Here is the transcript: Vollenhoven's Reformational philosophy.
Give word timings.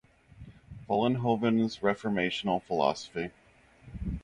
Vollenhoven's 0.89 1.77
Reformational 1.81 2.59
philosophy. 2.63 3.29